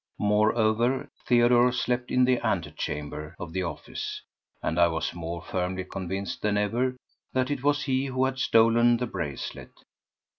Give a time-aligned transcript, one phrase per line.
[0.17, 4.23] Moreover, Theodore slept in the antechamber of the office,
[4.63, 6.97] and I was more firmly convinced than ever
[7.33, 9.69] that it was he who had stolen the bracelet.